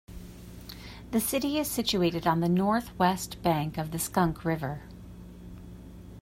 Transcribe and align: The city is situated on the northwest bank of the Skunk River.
The 1.11 1.19
city 1.19 1.59
is 1.59 1.69
situated 1.69 2.25
on 2.25 2.39
the 2.39 2.49
northwest 2.49 3.39
bank 3.43 3.77
of 3.77 3.91
the 3.91 3.99
Skunk 3.99 4.43
River. 4.43 4.81